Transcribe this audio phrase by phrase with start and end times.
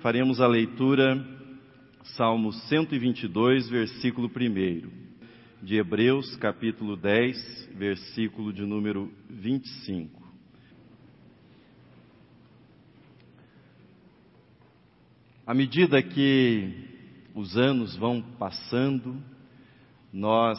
[0.00, 1.22] faremos a leitura
[2.16, 4.88] Salmo 122, versículo 1,
[5.62, 10.22] de Hebreus, capítulo 10, versículo de número 25.
[15.46, 16.72] À medida que
[17.34, 19.22] os anos vão passando,
[20.10, 20.58] nós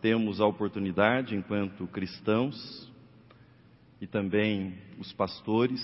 [0.00, 2.90] temos a oportunidade, enquanto cristãos
[4.00, 5.80] e também os pastores,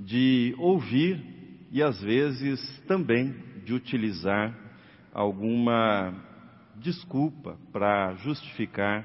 [0.00, 1.37] de ouvir
[1.70, 4.56] e às vezes também de utilizar
[5.12, 6.14] alguma
[6.76, 9.04] desculpa para justificar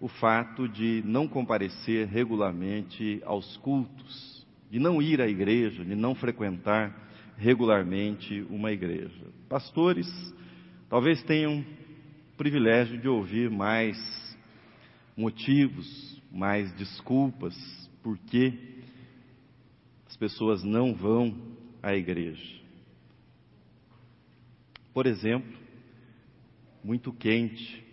[0.00, 6.14] o fato de não comparecer regularmente aos cultos, de não ir à igreja, de não
[6.14, 6.94] frequentar
[7.36, 9.26] regularmente uma igreja.
[9.48, 10.06] Pastores
[10.88, 13.96] talvez tenham o privilégio de ouvir mais
[15.16, 17.56] motivos, mais desculpas
[18.02, 18.52] por que
[20.06, 21.55] as pessoas não vão
[21.86, 22.60] à igreja.
[24.92, 25.56] Por exemplo,
[26.82, 27.84] muito quente,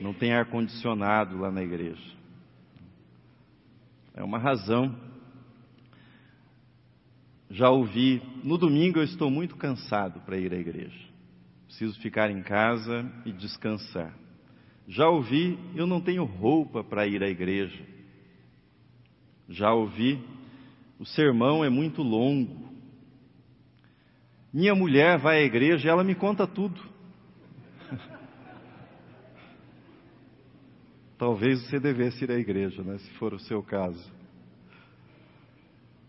[0.00, 2.14] não tem ar condicionado lá na igreja.
[4.14, 4.98] É uma razão.
[7.50, 11.08] Já ouvi, no domingo eu estou muito cansado para ir à igreja.
[11.66, 14.16] Preciso ficar em casa e descansar.
[14.88, 17.84] Já ouvi, eu não tenho roupa para ir à igreja.
[19.46, 20.24] Já ouvi,
[20.98, 22.63] o sermão é muito longo.
[24.54, 26.80] Minha mulher vai à igreja e ela me conta tudo.
[31.18, 34.12] Talvez você devesse ir à igreja, né, se for o seu caso.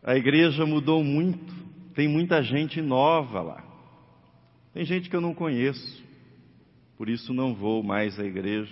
[0.04, 1.52] A igreja mudou muito,
[1.96, 3.64] tem muita gente nova lá.
[4.76, 6.04] Tem gente que eu não conheço,
[6.98, 8.72] por isso não vou mais à igreja.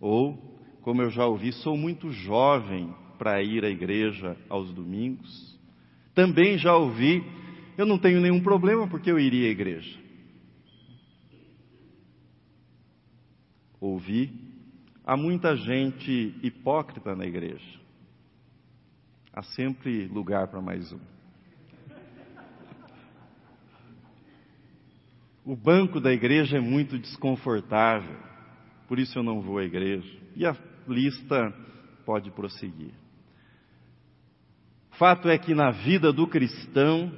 [0.00, 0.36] Ou,
[0.80, 5.56] como eu já ouvi, sou muito jovem para ir à igreja aos domingos.
[6.16, 7.22] Também já ouvi,
[7.76, 9.98] eu não tenho nenhum problema porque eu iria à igreja.
[13.80, 14.32] Ouvi,
[15.04, 17.80] há muita gente hipócrita na igreja.
[19.32, 21.00] Há sempre lugar para mais um.
[25.44, 28.16] O banco da igreja é muito desconfortável,
[28.86, 30.16] por isso eu não vou à igreja.
[30.36, 30.56] E a
[30.86, 31.52] lista
[32.04, 32.94] pode prosseguir.
[34.92, 37.12] Fato é que na vida do cristão,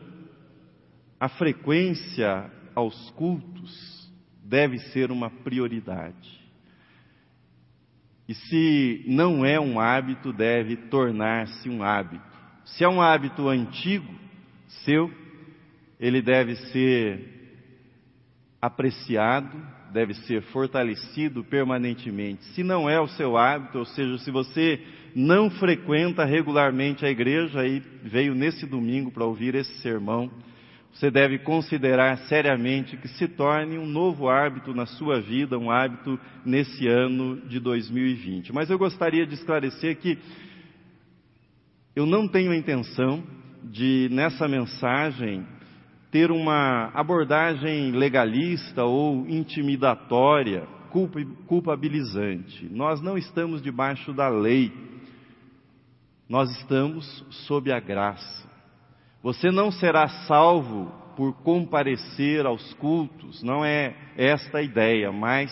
[1.24, 4.12] a frequência aos cultos
[4.44, 6.38] deve ser uma prioridade.
[8.28, 12.22] E se não é um hábito, deve tornar-se um hábito.
[12.66, 14.14] Se é um hábito antigo,
[14.84, 15.10] seu,
[15.98, 17.72] ele deve ser
[18.60, 19.56] apreciado,
[19.94, 22.44] deve ser fortalecido permanentemente.
[22.48, 24.78] Se não é o seu hábito, ou seja, se você
[25.16, 30.30] não frequenta regularmente a igreja e veio nesse domingo para ouvir esse sermão,
[30.94, 36.18] você deve considerar seriamente que se torne um novo hábito na sua vida, um hábito
[36.46, 38.52] nesse ano de 2020.
[38.52, 40.16] Mas eu gostaria de esclarecer que
[41.96, 43.24] eu não tenho a intenção
[43.64, 45.44] de, nessa mensagem,
[46.12, 50.62] ter uma abordagem legalista ou intimidatória,
[51.48, 52.68] culpabilizante.
[52.70, 54.72] Nós não estamos debaixo da lei.
[56.28, 58.43] Nós estamos sob a graça.
[59.24, 65.50] Você não será salvo por comparecer aos cultos, não é esta a ideia, mas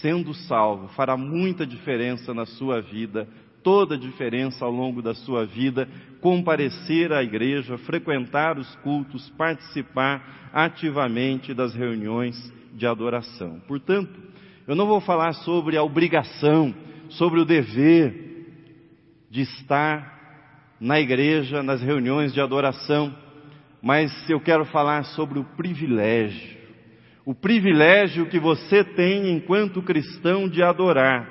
[0.00, 3.28] sendo salvo fará muita diferença na sua vida,
[3.62, 5.86] toda a diferença ao longo da sua vida,
[6.22, 12.34] comparecer à igreja, frequentar os cultos, participar ativamente das reuniões
[12.72, 13.60] de adoração.
[13.68, 14.18] Portanto,
[14.66, 16.74] eu não vou falar sobre a obrigação,
[17.10, 18.46] sobre o dever,
[19.30, 20.21] de estar
[20.82, 23.14] na igreja, nas reuniões de adoração,
[23.80, 26.58] mas eu quero falar sobre o privilégio.
[27.24, 31.28] O privilégio que você tem enquanto cristão de adorar,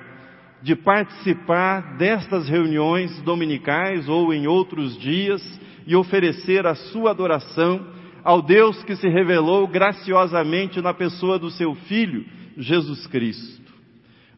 [0.62, 5.42] de participar destas reuniões dominicais ou em outros dias
[5.86, 7.86] e oferecer a sua adoração
[8.24, 12.24] ao Deus que se revelou graciosamente na pessoa do seu Filho,
[12.58, 13.61] Jesus Cristo.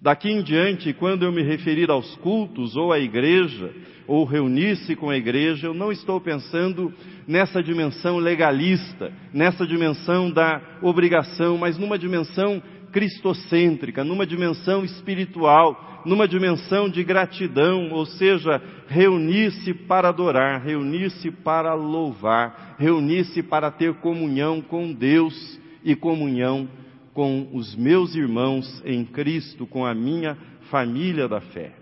[0.04, 3.72] Daqui em diante, quando eu me referir aos cultos ou à igreja,
[4.06, 6.94] ou reunir-se com a igreja, eu não estou pensando
[7.26, 12.62] nessa dimensão legalista, nessa dimensão da obrigação, mas numa dimensão
[12.92, 21.74] cristocêntrica, numa dimensão espiritual, numa dimensão de gratidão, ou seja, reunir-se para adorar, reunir-se para
[21.76, 26.68] louvar, reunir-se para ter comunhão com Deus e comunhão
[27.14, 30.36] com os meus irmãos em Cristo, com a minha
[30.70, 31.74] família da fé.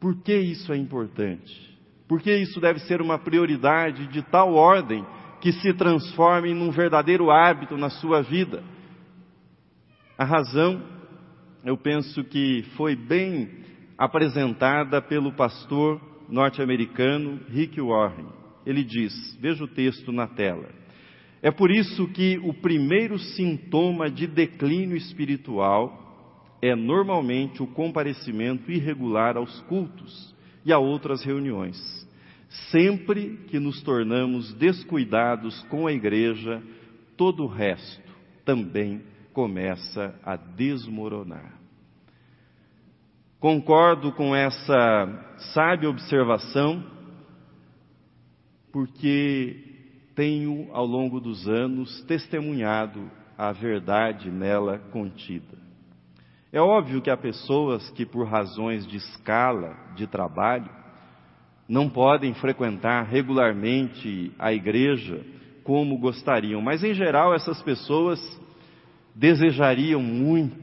[0.00, 1.76] Por que isso é importante?
[2.08, 5.04] Porque isso deve ser uma prioridade de tal ordem
[5.40, 8.62] que se transforme num verdadeiro hábito na sua vida.
[10.16, 10.82] A razão,
[11.64, 13.50] eu penso que foi bem
[13.98, 18.26] apresentada pelo pastor norte-americano Rick Warren.
[18.64, 20.68] Ele diz: veja o texto na tela.
[21.42, 26.02] É por isso que o primeiro sintoma de declínio espiritual
[26.62, 30.34] é normalmente o comparecimento irregular aos cultos
[30.64, 31.76] e a outras reuniões.
[32.70, 36.62] Sempre que nos tornamos descuidados com a igreja,
[37.16, 38.02] todo o resto
[38.44, 39.02] também
[39.32, 41.56] começa a desmoronar.
[43.38, 46.82] Concordo com essa sábia observação,
[48.72, 49.65] porque
[50.16, 55.58] tenho, ao longo dos anos, testemunhado a verdade nela contida.
[56.50, 60.70] É óbvio que há pessoas que, por razões de escala de trabalho,
[61.68, 65.22] não podem frequentar regularmente a igreja
[65.62, 68.18] como gostariam, mas em geral essas pessoas
[69.14, 70.56] desejariam muito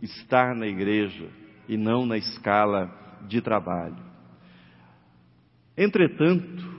[0.00, 1.28] estar na igreja
[1.68, 2.90] e não na escala
[3.26, 3.96] de trabalho.
[5.76, 6.73] Entretanto,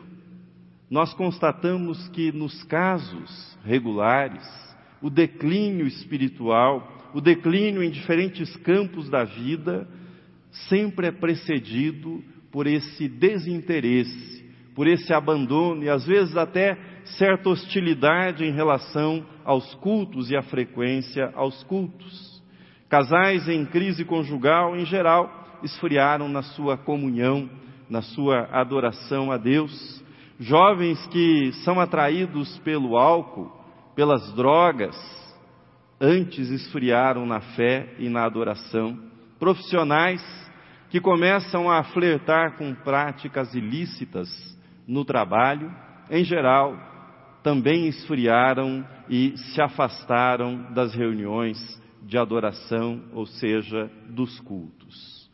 [0.95, 4.43] nós constatamos que nos casos regulares,
[5.01, 9.87] o declínio espiritual o declínio em diferentes campos da vida
[10.67, 12.21] sempre é precedido
[12.51, 14.43] por esse desinteresse,
[14.75, 16.77] por esse abandono e às vezes até
[17.17, 22.43] certa hostilidade em relação aos cultos e à frequência aos cultos.
[22.89, 27.49] Casais em crise conjugal, em geral, esfriaram na sua comunhão,
[27.89, 30.03] na sua adoração a Deus.
[30.39, 33.51] Jovens que são atraídos pelo álcool,
[33.95, 34.95] pelas drogas,
[35.99, 38.99] antes esfriaram na fé e na adoração,
[39.39, 40.21] profissionais
[40.89, 44.29] que começam a flertar com práticas ilícitas
[44.85, 45.73] no trabalho,
[46.09, 46.77] em geral,
[47.41, 51.57] também esfriaram e se afastaram das reuniões
[52.03, 55.29] de adoração, ou seja, dos cultos.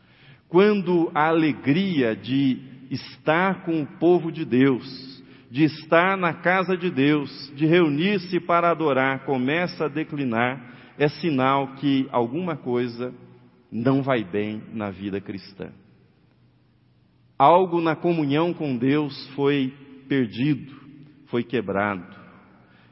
[0.47, 6.91] Quando a alegria de estar com o povo de Deus, de estar na casa de
[6.91, 13.13] Deus, de reunir-se para adorar, começa a declinar, é sinal que alguma coisa
[13.71, 15.71] não vai bem na vida cristã.
[17.39, 19.73] Algo na comunhão com Deus foi
[20.07, 20.75] perdido,
[21.27, 22.05] foi quebrado.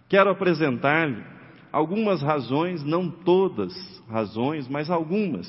[0.08, 1.22] Quero apresentar-lhe
[1.72, 3.74] algumas razões, não todas
[4.10, 5.48] razões, mas algumas,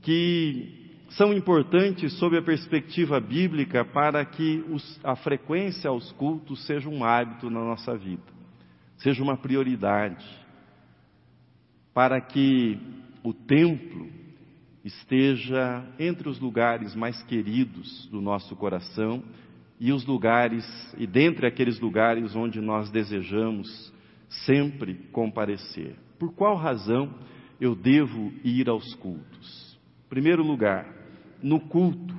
[0.00, 0.81] que
[1.16, 7.04] são importantes sob a perspectiva bíblica para que os, a frequência aos cultos seja um
[7.04, 8.22] hábito na nossa vida,
[8.98, 10.24] seja uma prioridade,
[11.92, 12.78] para que
[13.22, 14.08] o templo
[14.84, 19.22] esteja entre os lugares mais queridos do nosso coração
[19.78, 20.64] e os lugares,
[20.96, 23.92] e dentre aqueles lugares onde nós desejamos
[24.28, 25.96] sempre comparecer.
[26.18, 27.12] Por qual razão
[27.60, 29.78] eu devo ir aos cultos?
[30.08, 31.01] Primeiro lugar,
[31.42, 32.14] no culto,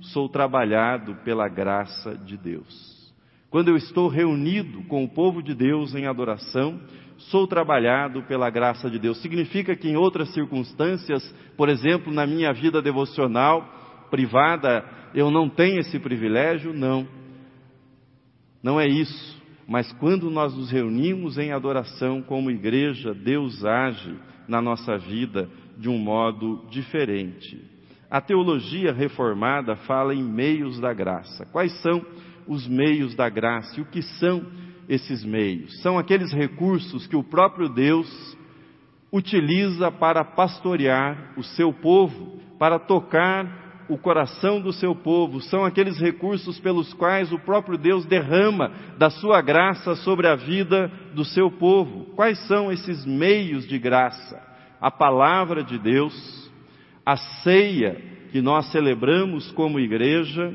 [0.00, 2.98] sou trabalhado pela graça de Deus.
[3.50, 6.80] Quando eu estou reunido com o povo de Deus em adoração,
[7.16, 9.20] sou trabalhado pela graça de Deus.
[9.22, 11.22] Significa que em outras circunstâncias,
[11.56, 14.84] por exemplo, na minha vida devocional privada,
[15.14, 16.72] eu não tenho esse privilégio?
[16.72, 17.06] Não.
[18.62, 19.38] Não é isso.
[19.66, 24.14] Mas quando nós nos reunimos em adoração como igreja, Deus age
[24.46, 27.77] na nossa vida de um modo diferente.
[28.10, 31.44] A teologia reformada fala em meios da graça.
[31.52, 32.02] Quais são
[32.46, 34.46] os meios da graça e o que são
[34.88, 35.82] esses meios?
[35.82, 38.08] São aqueles recursos que o próprio Deus
[39.12, 45.42] utiliza para pastorear o seu povo, para tocar o coração do seu povo.
[45.42, 50.90] São aqueles recursos pelos quais o próprio Deus derrama da sua graça sobre a vida
[51.14, 52.06] do seu povo.
[52.14, 54.42] Quais são esses meios de graça?
[54.80, 56.47] A palavra de Deus
[57.08, 57.96] a ceia
[58.30, 60.52] que nós celebramos como igreja,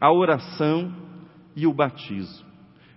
[0.00, 0.94] a oração
[1.56, 2.46] e o batismo.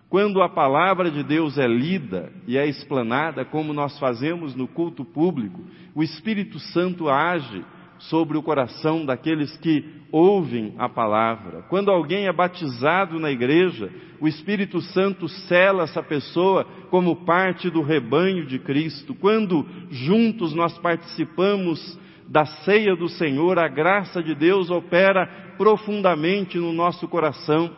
[0.08, 5.04] Quando a palavra de Deus é lida e é explanada, como nós fazemos no culto
[5.04, 5.60] público,
[5.96, 7.66] o Espírito Santo age
[7.98, 11.64] sobre o coração daqueles que ouvem a palavra.
[11.70, 13.90] Quando alguém é batizado na igreja,
[14.22, 19.16] o Espírito Santo sela essa pessoa como parte do rebanho de Cristo.
[19.16, 26.74] Quando juntos nós participamos da ceia do Senhor, a graça de Deus opera profundamente no
[26.74, 27.76] nosso coração,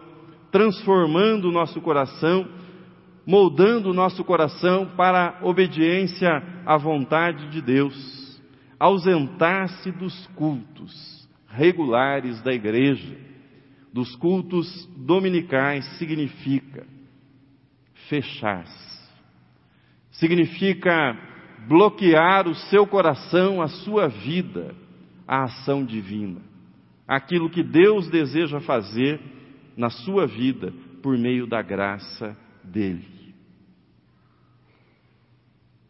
[0.52, 2.48] transformando o nosso coração,
[3.25, 6.30] moldando o nosso coração para a obediência
[6.66, 8.42] à vontade de Deus.
[8.80, 13.18] Ausentar-se dos cultos regulares da igreja,
[13.94, 16.86] dos cultos dominicais, significa
[18.10, 18.86] fechar-se.
[20.12, 21.18] Significa
[21.67, 24.75] bloquear o seu coração, a sua vida,
[25.27, 26.41] à ação divina.
[27.07, 29.19] Aquilo que Deus deseja fazer
[29.75, 33.15] na sua vida por meio da graça dele.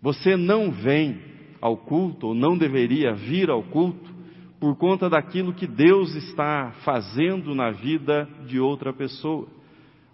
[0.02, 1.20] Você não vem
[1.62, 4.14] ao culto, ou não deveria vir ao culto,
[4.60, 9.48] por conta daquilo que Deus está fazendo na vida de outra pessoa,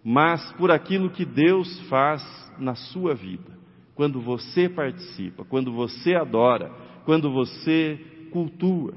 [0.03, 2.23] mas por aquilo que Deus faz
[2.57, 3.60] na sua vida.
[4.01, 6.71] Quando você participa, quando você adora,
[7.05, 7.99] quando você
[8.31, 8.95] cultua.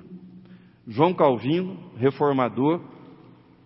[0.88, 2.80] João Calvino, reformador,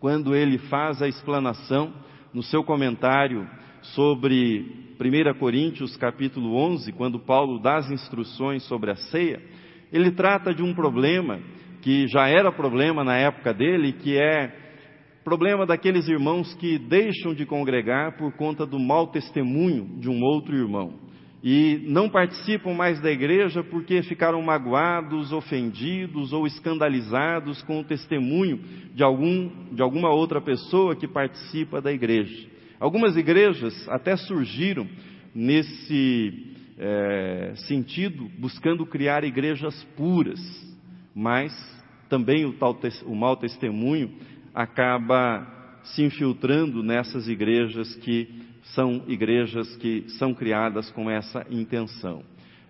[0.01, 1.95] quando ele faz a explanação
[2.35, 3.49] no seu comentário
[3.83, 9.41] sobre 1 Coríntios capítulo 11, quando Paulo dá as instruções sobre a ceia,
[9.93, 11.39] ele trata de um problema
[11.83, 14.53] que já era problema na época dele, que é
[15.23, 20.57] problema daqueles irmãos que deixam de congregar por conta do mau testemunho de um outro
[20.57, 21.07] irmão
[21.43, 28.61] e não participam mais da igreja porque ficaram magoados, ofendidos ou escandalizados com o testemunho
[28.95, 32.49] de, algum, de alguma outra pessoa que participa da igreja.
[32.81, 34.87] Algumas igrejas até surgiram
[35.35, 40.41] nesse é, sentido, buscando criar igrejas puras,
[41.15, 41.53] mas
[42.09, 44.11] também o, tal, o mau testemunho
[44.55, 45.47] acaba
[45.83, 48.38] se infiltrando nessas igrejas que
[48.75, 52.23] são igrejas que são criadas com essa intenção.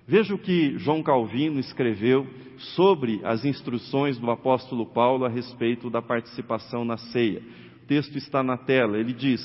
[0.06, 2.26] Veja o que João Calvino escreveu
[2.74, 7.42] sobre as instruções do apóstolo Paulo a respeito da participação na ceia.
[7.82, 8.98] O texto está na tela.
[8.98, 9.40] Ele diz: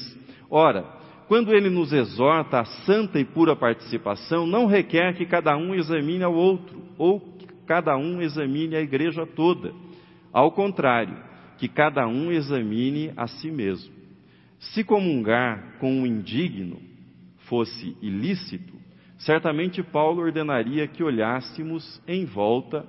[0.49, 0.83] Ora,
[1.27, 6.23] quando ele nos exorta à santa e pura participação, não requer que cada um examine
[6.23, 9.73] ao outro, ou que cada um examine a igreja toda.
[10.31, 11.17] Ao contrário,
[11.57, 14.02] que cada um examine a si mesmo.
[14.71, 16.79] Se comungar com um indigno
[17.49, 18.73] fosse ilícito,
[19.17, 22.85] certamente Paulo ordenaria que olhássemos em volta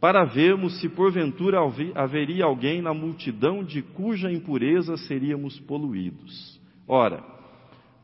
[0.00, 1.58] para vermos se porventura
[1.94, 6.60] haveria alguém na multidão de cuja impureza seríamos poluídos.
[6.88, 7.22] Ora,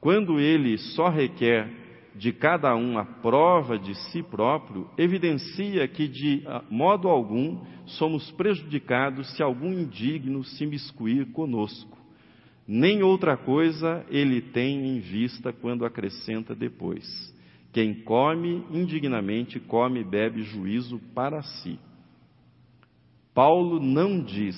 [0.00, 1.68] quando ele só requer
[2.14, 9.34] de cada um a prova de si próprio, evidencia que de modo algum somos prejudicados
[9.36, 11.99] se algum indigno se miscuir conosco
[12.72, 17.04] nem outra coisa ele tem em vista quando acrescenta depois.
[17.72, 21.80] Quem come indignamente, come e bebe juízo para si.
[23.34, 24.56] Paulo não diz,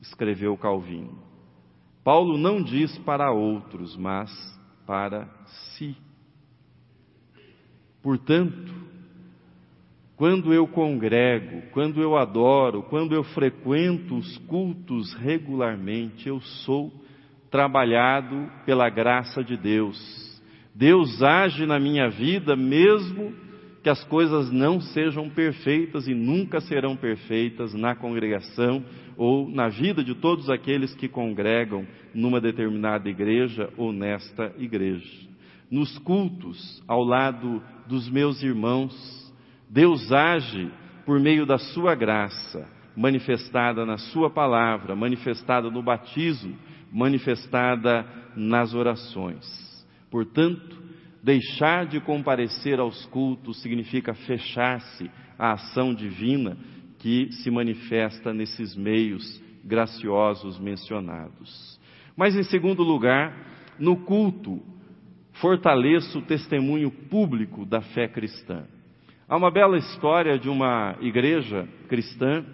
[0.00, 1.18] escreveu Calvino,
[2.02, 4.30] Paulo não diz para outros, mas
[4.86, 5.28] para
[5.76, 5.94] si.
[8.02, 8.72] Portanto,
[10.16, 17.01] quando eu congrego, quando eu adoro, quando eu frequento os cultos regularmente, eu sou
[17.52, 20.42] trabalhado pela graça de Deus.
[20.74, 23.34] Deus age na minha vida mesmo
[23.82, 28.82] que as coisas não sejam perfeitas e nunca serão perfeitas na congregação
[29.18, 35.28] ou na vida de todos aqueles que congregam numa determinada igreja ou nesta igreja.
[35.70, 38.94] Nos cultos, ao lado dos meus irmãos,
[39.68, 40.70] Deus age
[41.04, 42.66] por meio da sua graça,
[42.96, 46.56] manifestada na sua palavra, manifestada no batismo,
[46.92, 48.06] manifestada
[48.36, 49.44] nas orações.
[50.10, 50.82] Portanto,
[51.22, 56.56] deixar de comparecer aos cultos significa fechar-se à ação divina
[56.98, 61.80] que se manifesta nesses meios graciosos mencionados.
[62.16, 63.34] Mas, em segundo lugar,
[63.78, 64.60] no culto,
[65.34, 68.64] fortaleça o testemunho público da fé cristã.
[69.28, 72.44] Há uma bela história de uma igreja cristã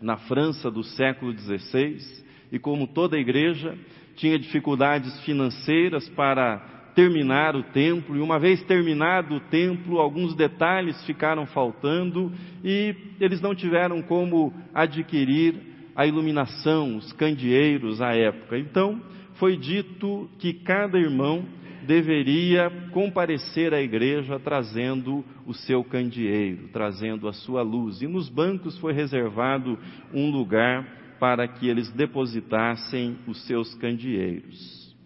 [0.00, 3.76] na França do século XVI, e como toda igreja,
[4.16, 6.58] tinha dificuldades financeiras para
[6.94, 12.32] terminar o templo, e uma vez terminado o templo, alguns detalhes ficaram faltando
[12.64, 15.54] e eles não tiveram como adquirir
[15.94, 18.58] a iluminação, os candeeiros à época.
[18.58, 19.00] Então,
[19.34, 21.44] foi dito que cada irmão
[21.86, 28.02] deveria comparecer à igreja trazendo o seu candeeiro, trazendo a sua luz.
[28.02, 29.78] E nos bancos foi reservado
[30.12, 30.86] um lugar
[31.18, 34.96] para que eles depositassem os seus candeeiros.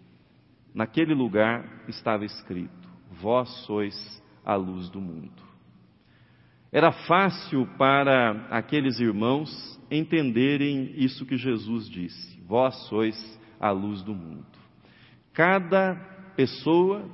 [0.73, 2.89] Naquele lugar estava escrito:
[3.21, 5.41] Vós sois a luz do mundo.
[6.71, 14.13] Era fácil para aqueles irmãos entenderem isso que Jesus disse: Vós sois a luz do
[14.13, 14.45] mundo.
[15.31, 15.95] Cada
[16.35, 17.07] pessoa,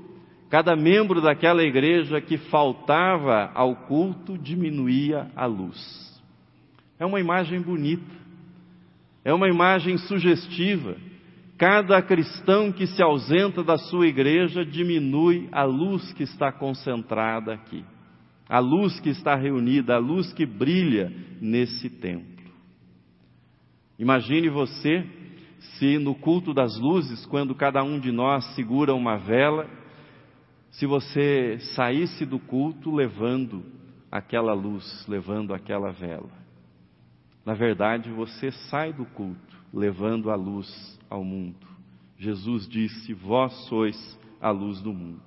[0.49, 6.09] cada membro daquela igreja que faltava ao culto diminuía a luz.
[6.97, 8.18] É uma imagem bonita.
[9.23, 10.95] É uma imagem sugestiva
[11.59, 17.83] Cada cristão que se ausenta da sua igreja diminui a luz que está concentrada aqui,
[18.47, 21.11] a luz que está reunida, a luz que brilha
[21.41, 22.45] nesse templo.
[23.99, 25.05] Imagine você
[25.59, 29.69] se no culto das luzes, quando cada um de nós segura uma vela,
[30.71, 33.65] se você saísse do culto levando
[34.09, 36.31] aquela luz, levando aquela vela.
[37.49, 41.65] Na verdade, você sai do culto levando a luz ao mundo.
[42.15, 45.19] Jesus disse: Vós sois a luz do mundo.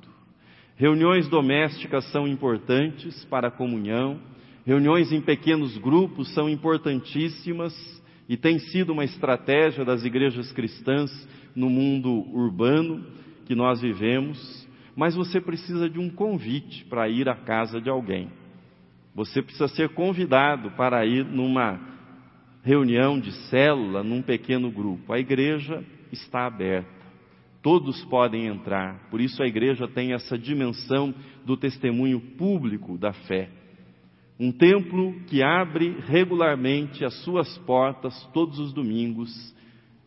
[0.76, 4.20] Reuniões domésticas são importantes para a comunhão,
[4.64, 7.74] reuniões em pequenos grupos são importantíssimas
[8.28, 11.10] e tem sido uma estratégia das igrejas cristãs
[11.56, 13.04] no mundo urbano
[13.46, 18.30] que nós vivemos, mas você precisa de um convite para ir à casa de alguém.
[19.12, 21.90] Você precisa ser convidado para ir numa
[22.62, 25.12] reunião de célula, num pequeno grupo.
[25.12, 26.90] A igreja está aberta.
[27.60, 29.08] Todos podem entrar.
[29.10, 31.14] Por isso a igreja tem essa dimensão
[31.44, 33.48] do testemunho público da fé.
[34.38, 39.30] Um templo que abre regularmente as suas portas todos os domingos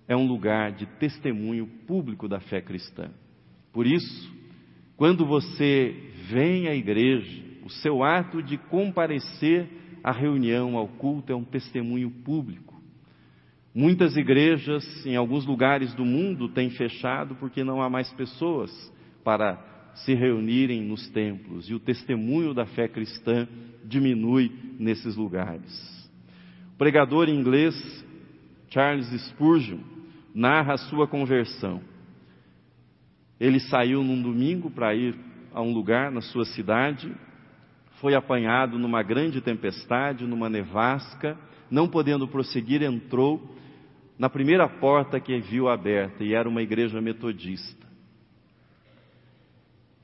[0.08, 3.10] é um lugar de testemunho público da fé cristã.
[3.72, 4.34] Por isso,
[4.98, 5.96] quando você
[6.30, 9.68] vem à igreja, o seu ato de comparecer
[10.06, 12.80] à reunião, ao culto, é um testemunho público.
[13.74, 18.72] Muitas igrejas em alguns lugares do mundo têm fechado porque não há mais pessoas
[19.24, 19.58] para
[19.96, 23.48] se reunirem nos templos e o testemunho da fé cristã
[23.84, 26.08] diminui nesses lugares.
[26.76, 27.74] O pregador inglês
[28.70, 29.80] Charles Spurgeon
[30.36, 31.82] narra a sua conversão.
[33.40, 35.16] Ele saiu num domingo para ir
[35.52, 37.12] a um lugar na sua cidade,
[38.06, 41.36] foi apanhado numa grande tempestade, numa nevasca,
[41.72, 43.42] não podendo prosseguir, entrou
[44.16, 47.88] na primeira porta que viu aberta e era uma igreja metodista.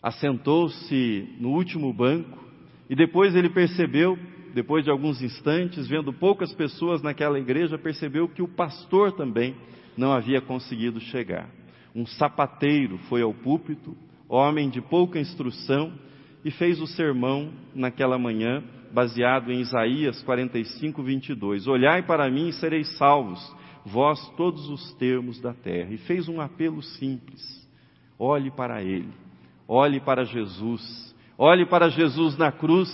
[0.02, 2.44] Assentou-se no último banco
[2.90, 4.18] e depois ele percebeu,
[4.52, 9.56] depois de alguns instantes, vendo poucas pessoas naquela igreja, percebeu que o pastor também
[9.96, 11.48] não havia conseguido chegar.
[11.94, 13.96] Um sapateiro foi ao púlpito,
[14.28, 15.94] homem de pouca instrução,
[16.44, 21.68] e fez o sermão naquela manhã, baseado em Isaías 45, 22.
[21.68, 23.40] Olhai para mim e sereis salvos,
[23.86, 25.94] vós todos os termos da terra.
[25.94, 27.42] E fez um apelo simples:
[28.18, 29.22] olhe para ele
[29.74, 31.16] Olhe para Jesus.
[31.38, 32.90] Olhe para Jesus na cruz.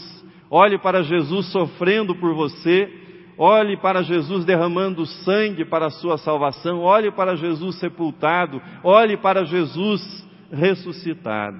[0.48, 2.88] Olhe para Jesus sofrendo por você.
[3.36, 6.82] Olhe para Jesus derramando sangue para a sua salvação.
[6.82, 8.62] Olhe para Jesus sepultado.
[8.84, 11.60] Olhe para Jesus ressuscitado.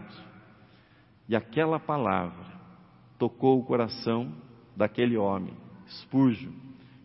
[1.28, 2.46] E aquela palavra
[3.18, 4.32] tocou o coração
[4.76, 5.54] daquele homem,
[5.88, 6.54] Spurgeon,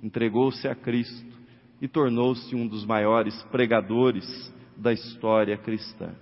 [0.02, 1.38] entregou-se a Cristo
[1.80, 6.14] e tornou-se um dos maiores pregadores da história cristã.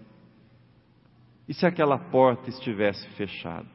[1.47, 3.69] E se aquela porta estivesse fechada?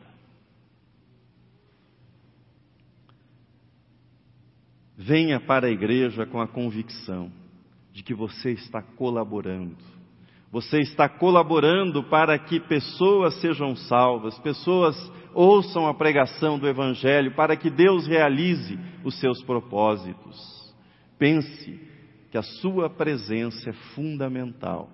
[4.97, 7.31] Venha para a igreja com a convicção
[7.91, 9.94] de que você está colaborando.
[10.51, 14.95] Você está colaborando para que pessoas sejam salvas, pessoas
[15.33, 20.73] ouçam a pregação do Evangelho, para que Deus realize os seus propósitos.
[21.17, 21.79] Pense
[22.31, 24.89] que a sua presença é fundamental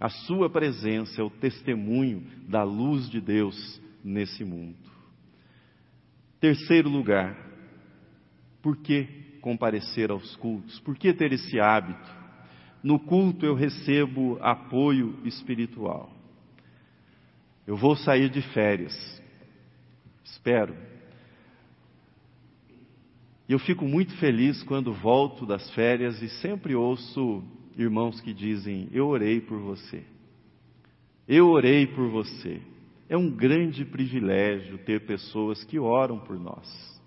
[0.00, 4.78] a sua presença é o testemunho da luz de Deus nesse mundo.
[6.40, 7.36] Terceiro lugar,
[8.62, 9.04] por que
[9.42, 10.80] comparecer aos cultos?
[10.80, 12.19] Por que ter esse hábito?
[12.82, 16.10] No culto eu recebo apoio espiritual.
[17.66, 19.22] Eu vou sair de férias.
[20.24, 20.74] Espero.
[23.48, 27.42] E eu fico muito feliz quando volto das férias e sempre ouço
[27.76, 30.04] irmãos que dizem: Eu orei por você.
[31.28, 32.60] Eu orei por você.
[33.08, 37.00] É um grande privilégio ter pessoas que oram por nós.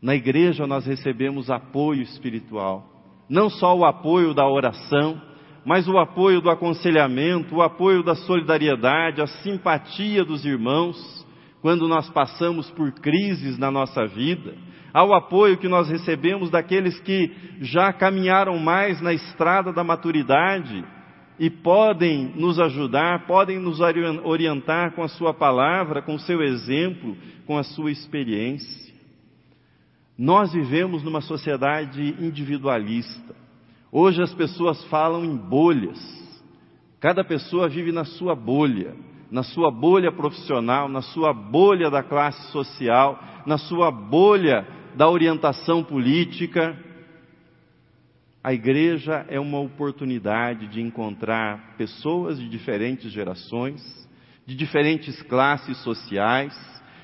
[0.00, 2.97] Na igreja nós recebemos apoio espiritual,
[3.28, 5.20] não só o apoio da oração,
[5.64, 11.26] mas o apoio do aconselhamento, o apoio da solidariedade, a simpatia dos irmãos
[11.60, 14.54] quando nós passamos por crises na nossa vida
[14.92, 20.84] ao apoio que nós recebemos daqueles que já caminharam mais na estrada da maturidade
[21.38, 27.16] e podem nos ajudar, podem nos orientar com a Sua palavra, com o seu exemplo,
[27.46, 28.87] com a sua experiência.
[30.18, 33.36] Nós vivemos numa sociedade individualista.
[33.92, 35.96] Hoje as pessoas falam em bolhas.
[36.98, 38.96] Cada pessoa vive na sua bolha,
[39.30, 45.84] na sua bolha profissional, na sua bolha da classe social, na sua bolha da orientação
[45.84, 46.76] política.
[48.42, 53.80] A igreja é uma oportunidade de encontrar pessoas de diferentes gerações,
[54.44, 56.52] de diferentes classes sociais,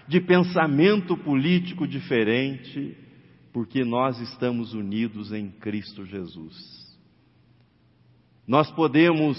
[0.09, 3.04] de pensamento político diferente,
[3.55, 6.57] porque nós estamos unidos em Cristo Jesus.
[8.49, 9.39] Nós podemos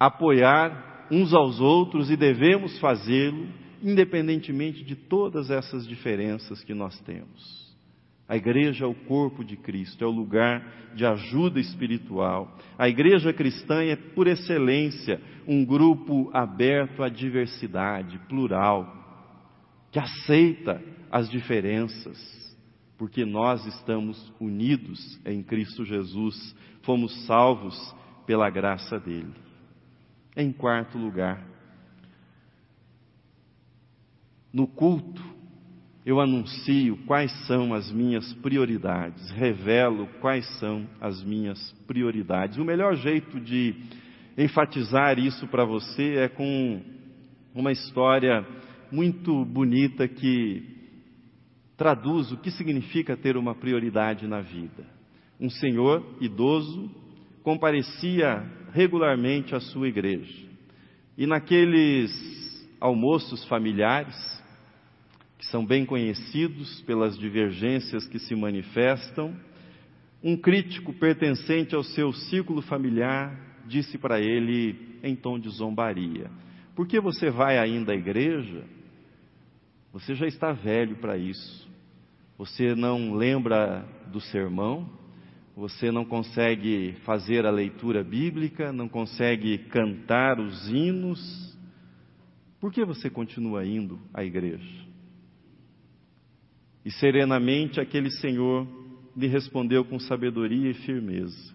[0.00, 3.46] apoiar uns aos outros e devemos fazê-lo,
[3.80, 7.72] independentemente de todas essas diferenças que nós temos.
[8.28, 12.58] A igreja é o corpo de Cristo, é o lugar de ajuda espiritual.
[12.76, 18.92] A igreja cristã é, por excelência, um grupo aberto à diversidade, plural,
[19.92, 22.43] que aceita as diferenças,
[22.96, 27.94] porque nós estamos unidos em Cristo Jesus, fomos salvos
[28.26, 29.34] pela graça dele.
[30.36, 31.44] Em quarto lugar,
[34.52, 35.22] no culto,
[36.06, 42.58] eu anuncio quais são as minhas prioridades, revelo quais são as minhas prioridades.
[42.58, 43.74] O melhor jeito de
[44.36, 46.82] enfatizar isso para você é com
[47.54, 48.46] uma história
[48.92, 50.73] muito bonita que
[51.76, 54.86] traduz o que significa ter uma prioridade na vida.
[55.40, 56.90] Um senhor idoso
[57.42, 60.44] comparecia regularmente à sua igreja.
[61.16, 62.10] E naqueles
[62.80, 64.16] almoços familiares,
[65.38, 69.34] que são bem conhecidos pelas divergências que se manifestam,
[70.22, 76.30] um crítico pertencente ao seu círculo familiar disse para ele em tom de zombaria:
[76.74, 78.64] Por que você vai ainda à igreja?
[79.92, 81.63] Você já está velho para isso.
[82.36, 84.88] Você não lembra do sermão,
[85.56, 91.56] você não consegue fazer a leitura bíblica, não consegue cantar os hinos.
[92.60, 94.84] Por que você continua indo à igreja?
[96.84, 98.66] E serenamente aquele senhor
[99.16, 101.54] lhe respondeu com sabedoria e firmeza: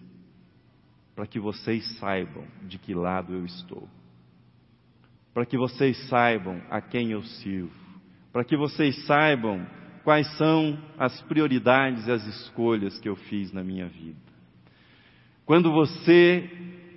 [1.14, 3.86] para que vocês saibam de que lado eu estou,
[5.34, 7.70] para que vocês saibam a quem eu sirvo,
[8.32, 9.66] para que vocês saibam
[10.04, 14.18] quais são as prioridades e as escolhas que eu fiz na minha vida.
[15.44, 16.48] Quando você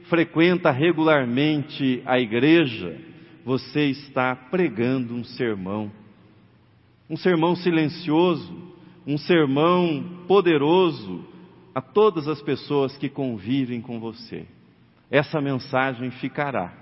[0.10, 3.00] frequenta regularmente a igreja,
[3.44, 5.92] você está pregando um sermão
[7.10, 8.74] um sermão silencioso,
[9.06, 11.24] um sermão poderoso
[11.76, 14.48] a todas as pessoas que convivem com você.
[15.12, 16.74] Essa mensagem ficará,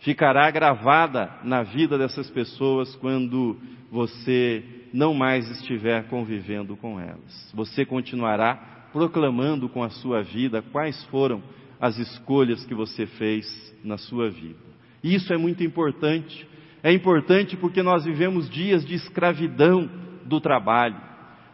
[0.00, 3.56] ficará gravada na vida dessas pessoas quando
[3.90, 7.52] você não mais estiver convivendo com elas.
[7.54, 11.42] Você continuará proclamando com a sua vida quais foram
[11.80, 14.60] as escolhas que você fez na sua vida.
[15.02, 16.46] Isso é muito importante,
[16.82, 19.90] é importante porque nós vivemos dias de escravidão
[20.24, 20.96] do trabalho.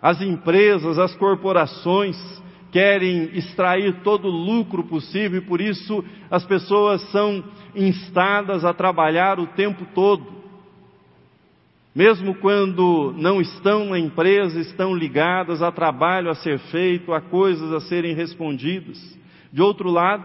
[0.03, 2.17] As empresas, as corporações
[2.71, 7.43] querem extrair todo o lucro possível e por isso as pessoas são
[7.75, 10.38] instadas a trabalhar o tempo todo.
[11.99, 17.73] Mesmo quando não estão na empresa, estão ligadas a trabalho a ser feito, a coisas
[17.73, 18.97] a serem respondidas.
[19.53, 20.23] De outro lado,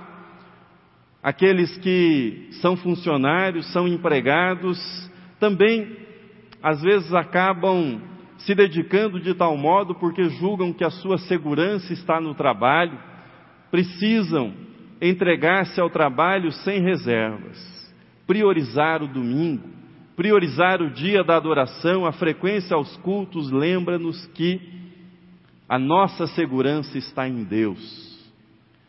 [1.23, 4.77] aqueles que são funcionários, são empregados,
[5.39, 5.97] também
[6.61, 7.99] às vezes acabam
[8.37, 12.99] se dedicando de tal modo porque julgam que a sua segurança está no trabalho,
[13.71, 14.53] precisam
[15.01, 17.57] entregar-se ao trabalho sem reservas,
[18.27, 19.81] priorizar o domingo,
[20.15, 24.61] priorizar o dia da adoração, a frequência aos cultos, lembra-nos que
[25.67, 28.13] a nossa segurança está em Deus.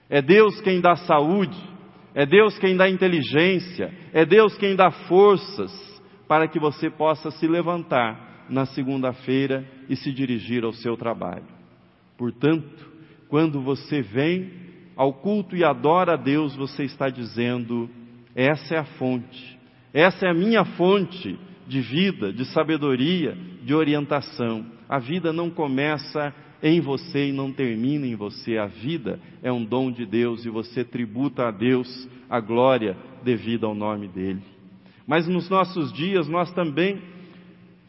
[0.09, 1.57] É Deus quem dá saúde,
[2.15, 5.73] é Deus quem dá inteligência, é Deus quem dá forças
[6.29, 11.47] para que você possa se levantar na segunda-feira e se dirigir ao seu trabalho.
[12.17, 12.93] Portanto,
[13.29, 14.53] quando você vem
[14.97, 17.89] ao culto e adora a Deus, você está dizendo:
[18.35, 19.59] essa é a fonte,
[19.95, 24.67] essa é a minha fonte de vida, de sabedoria, de orientação.
[24.89, 28.59] A vida não começa em você e não termina em você.
[28.59, 33.67] A vida é um dom de Deus e você tributa a Deus a glória devida
[33.67, 34.43] ao nome dele.
[35.07, 37.01] Mas nos nossos dias nós também,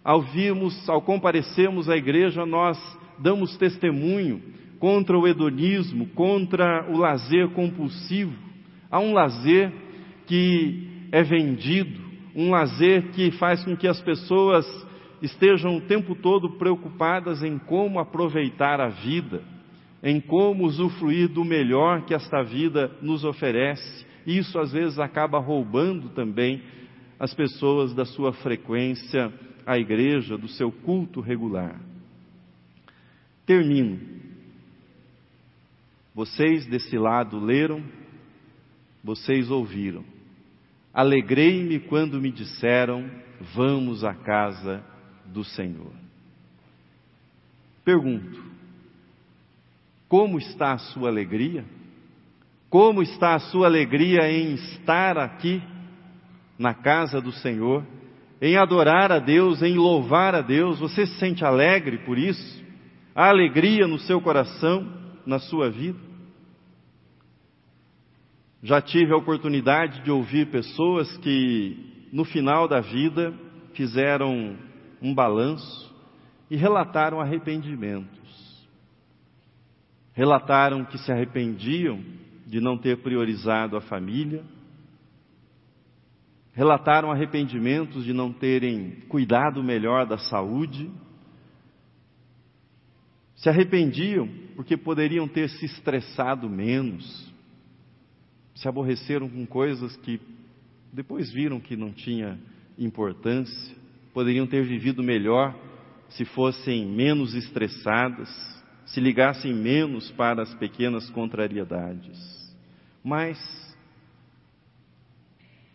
[0.04, 2.78] ao virmos, ao comparecermos à igreja, nós
[3.18, 4.44] damos testemunho
[4.78, 8.34] contra o hedonismo, contra o lazer compulsivo.
[8.92, 9.74] Há um lazer
[10.28, 12.02] que é vendido,
[12.36, 14.66] um lazer que faz com que as pessoas
[15.22, 19.42] estejam o tempo todo preocupadas em como aproveitar a vida,
[20.04, 24.06] em como usufruir do melhor que esta vida nos oferece.
[24.26, 26.62] Isso às vezes acaba roubando também
[27.20, 29.32] as pessoas da sua frequência
[29.66, 31.80] à igreja, do seu culto regular.
[33.46, 34.00] Termino.
[36.14, 37.84] Vocês desse lado leram,
[39.04, 40.15] vocês ouviram.
[40.96, 43.12] Alegrei-me quando me disseram:
[43.54, 44.82] Vamos à casa
[45.26, 45.92] do Senhor.
[47.84, 48.42] Pergunto:
[50.08, 51.66] Como está a sua alegria?
[52.70, 55.62] Como está a sua alegria em estar aqui
[56.58, 57.86] na casa do Senhor,
[58.42, 60.80] em adorar a Deus, em louvar a Deus?
[60.80, 62.64] Você se sente alegre por isso?
[63.14, 64.88] Há alegria no seu coração,
[65.26, 66.05] na sua vida?
[68.66, 73.32] Já tive a oportunidade de ouvir pessoas que, no final da vida,
[73.76, 74.58] fizeram
[75.00, 75.94] um balanço
[76.50, 78.68] e relataram arrependimentos.
[80.14, 82.04] Relataram que se arrependiam
[82.48, 84.44] de não ter priorizado a família,
[86.52, 90.90] relataram arrependimentos de não terem cuidado melhor da saúde,
[93.36, 97.35] se arrependiam porque poderiam ter se estressado menos,
[98.56, 100.20] se aborreceram com coisas que
[100.92, 102.40] depois viram que não tinha
[102.80, 103.76] importância,
[104.14, 105.54] poderiam ter vivido melhor
[106.10, 108.30] se fossem menos estressadas,
[108.86, 112.18] se ligassem menos para as pequenas contrariedades.
[113.04, 113.38] Mas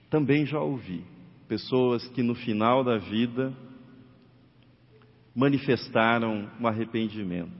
[0.08, 1.04] também já ouvi
[1.46, 3.52] pessoas que no final da vida
[5.34, 7.50] manifestaram um arrependimento.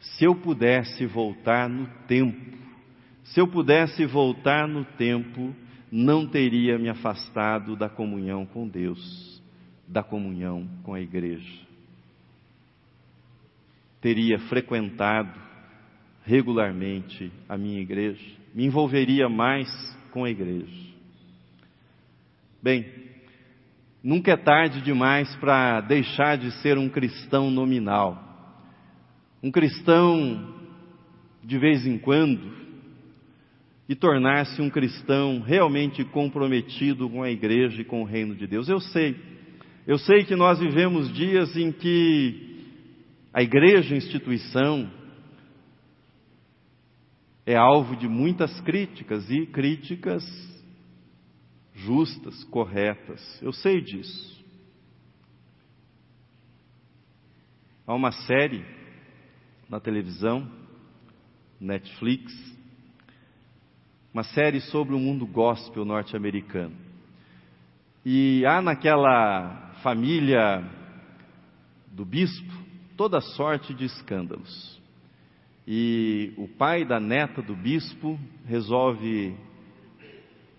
[0.00, 2.61] Se eu pudesse voltar no tempo,
[3.24, 5.54] se eu pudesse voltar no tempo,
[5.90, 9.42] não teria me afastado da comunhão com Deus,
[9.86, 11.60] da comunhão com a igreja.
[14.00, 15.38] Teria frequentado
[16.24, 19.68] regularmente a minha igreja, me envolveria mais
[20.10, 20.92] com a igreja.
[22.62, 22.86] Bem,
[24.02, 28.30] nunca é tarde demais para deixar de ser um cristão nominal.
[29.42, 30.54] Um cristão
[31.42, 32.61] de vez em quando,
[33.92, 38.66] e tornar-se um cristão realmente comprometido com a igreja e com o reino de Deus.
[38.66, 39.14] Eu sei,
[39.86, 42.72] eu sei que nós vivemos dias em que
[43.34, 44.90] a igreja, instituição,
[47.44, 50.24] é alvo de muitas críticas e críticas
[51.74, 53.20] justas, corretas.
[53.42, 54.42] Eu sei disso.
[57.86, 58.64] Há uma série
[59.68, 60.50] na televisão,
[61.60, 62.32] Netflix,
[64.12, 66.74] uma série sobre o mundo gospel norte-americano.
[68.04, 70.62] E há naquela família
[71.90, 72.52] do bispo
[72.94, 74.80] toda sorte de escândalos.
[75.66, 79.34] E o pai da neta do bispo resolve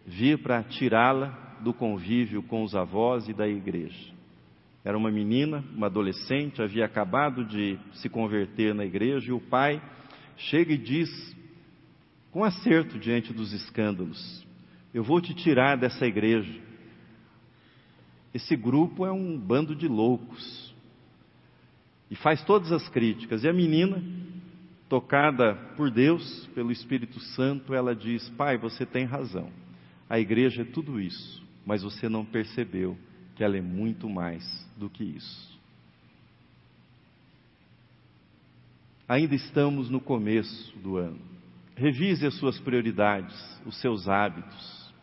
[0.06, 4.14] vir para tirá-la do convívio com os avós e da igreja.
[4.84, 9.82] Era uma menina, uma adolescente, havia acabado de se converter na igreja e o pai
[10.38, 11.10] chega e diz
[12.34, 14.46] com acerto diante dos escândalos:
[14.92, 16.60] Eu vou te tirar dessa igreja.
[18.34, 20.74] Esse grupo é um bando de loucos.
[22.10, 23.44] E faz todas as críticas.
[23.44, 24.04] E a menina,
[24.90, 29.52] tocada por Deus, pelo Espírito Santo, ela diz: Pai, você tem razão.
[30.10, 32.98] A igreja é tudo isso, mas você não percebeu
[33.36, 34.44] que ela é muito mais
[34.76, 35.54] do que isso.
[39.08, 41.33] Ainda estamos no começo do ano.
[41.76, 44.94] Revise as suas prioridades, os seus hábitos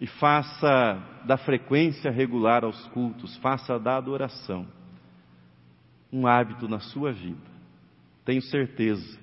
[0.00, 4.66] e faça da frequência regular aos cultos, faça da adoração
[6.12, 7.50] um hábito na sua vida.
[8.24, 9.18] Tenho certeza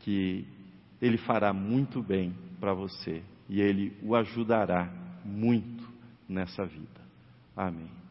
[0.00, 0.46] que
[1.00, 4.90] ele fará muito bem para você e ele o ajudará
[5.24, 5.88] muito
[6.28, 7.00] nessa vida.
[7.56, 8.05] Amém.